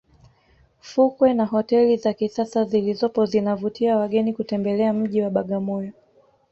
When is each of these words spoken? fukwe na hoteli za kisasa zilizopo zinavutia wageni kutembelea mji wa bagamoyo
fukwe 0.81 1.33
na 1.33 1.45
hoteli 1.45 1.97
za 1.97 2.13
kisasa 2.13 2.63
zilizopo 2.63 3.25
zinavutia 3.25 3.97
wageni 3.97 4.33
kutembelea 4.33 4.93
mji 4.93 5.21
wa 5.21 5.29
bagamoyo 5.29 5.93